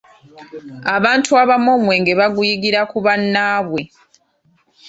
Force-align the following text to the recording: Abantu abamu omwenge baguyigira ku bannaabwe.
Abantu 0.95 1.29
abamu 1.41 1.69
omwenge 1.77 2.11
baguyigira 2.19 2.79
ku 2.91 2.97
bannaabwe. 3.05 3.81